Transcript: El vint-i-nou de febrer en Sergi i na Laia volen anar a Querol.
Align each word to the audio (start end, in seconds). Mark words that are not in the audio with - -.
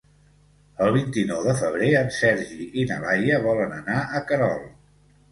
El 0.83 0.87
vint-i-nou 0.93 1.43
de 1.47 1.51
febrer 1.59 1.89
en 1.99 2.09
Sergi 2.15 2.65
i 2.83 2.85
na 2.91 2.97
Laia 3.03 3.37
volen 3.43 3.75
anar 3.77 3.99
a 4.01 4.23
Querol. 4.33 4.65